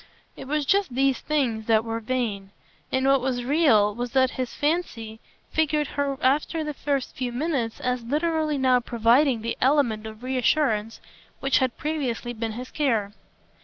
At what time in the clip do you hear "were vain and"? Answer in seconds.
1.85-3.05